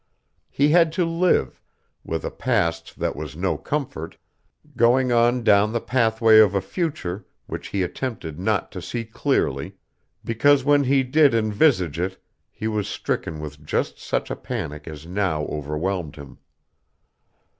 He 0.49 0.69
had 0.69 0.91
to 0.93 1.05
live, 1.05 1.61
with 2.03 2.25
a 2.25 2.31
past 2.31 2.97
that 2.97 3.15
was 3.15 3.35
no 3.35 3.55
comfort, 3.55 4.17
going 4.75 5.11
on 5.11 5.43
down 5.43 5.73
the 5.73 5.79
pathway 5.79 6.39
of 6.39 6.55
a 6.55 6.59
future 6.59 7.23
which 7.45 7.67
he 7.67 7.83
attempted 7.83 8.39
not 8.39 8.71
to 8.71 8.81
see 8.81 9.05
clearly, 9.05 9.75
because 10.25 10.63
when 10.63 10.85
he 10.85 11.03
did 11.03 11.35
envisage 11.35 11.99
it 11.99 12.19
he 12.49 12.67
was 12.67 12.87
stricken 12.87 13.39
with 13.39 13.63
just 13.63 13.99
such 13.99 14.31
a 14.31 14.35
panic 14.35 14.87
as 14.87 15.05
now 15.05 15.43
overwhelmed 15.43 16.15
him. 16.15 16.39